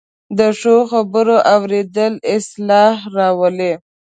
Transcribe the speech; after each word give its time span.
د 0.37 0.39
ښو 0.59 0.75
خبرو 0.91 1.37
اورېدل 1.55 2.13
اصلاح 2.35 2.95
راولي 3.17 3.73